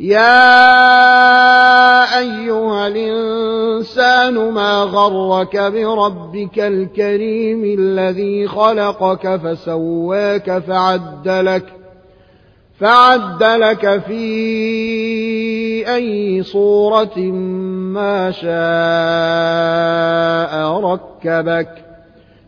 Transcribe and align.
يا 0.00 0.58
أيها 2.18 2.86
الإنسان 2.86 4.34
ما 4.34 4.82
غرك 4.82 5.56
بربك 5.56 6.58
الكريم 6.58 7.64
الذي 7.64 8.48
خلقك 8.48 9.36
فسواك 9.36 10.58
فعدلك 10.58 11.72
فعدلك 12.78 14.02
في 14.06 15.94
أي 15.94 16.42
صورة 16.42 17.18
ما 17.18 18.30
شاء 18.30 18.54
ركبك 20.80 21.93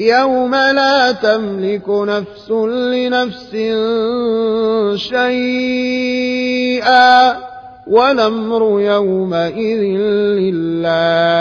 يوم 0.00 0.54
لا 0.54 1.12
تملك 1.12 1.88
نفس 1.88 2.50
لنفس 2.50 3.50
شيئا 5.90 6.70
والأمر 7.86 8.80
يومئذ 8.80 9.80
لله 10.40 11.39